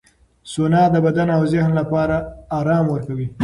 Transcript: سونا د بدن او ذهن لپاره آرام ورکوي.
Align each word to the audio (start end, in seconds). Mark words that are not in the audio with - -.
سونا 0.51 0.83
د 0.93 0.95
بدن 1.05 1.27
او 1.37 1.41
ذهن 1.53 1.71
لپاره 1.79 2.15
آرام 2.59 2.85
ورکوي. 2.93 3.27